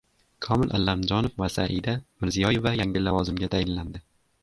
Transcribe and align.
Komil 0.45 0.71
Allamjonov 0.77 1.35
va 1.43 1.51
Saida 1.57 1.95
Mirziyoeva 2.25 2.75
yangi 2.83 3.07
lavozimga 3.09 3.55
tayinlandi 3.57 4.07